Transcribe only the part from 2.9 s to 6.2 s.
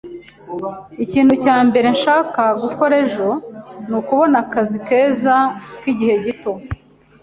ejo ni ukubona akazi keza k'igihe